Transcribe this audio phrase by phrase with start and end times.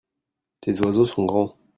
[0.61, 1.55] tes oiseaux sont grands.